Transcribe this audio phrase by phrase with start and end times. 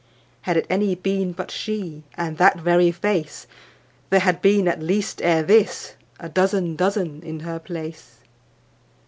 [0.41, 2.01] Had it any been but she.
[2.17, 3.45] And that very face,
[4.09, 8.17] There had been at least ere this A dozen dozen in her place.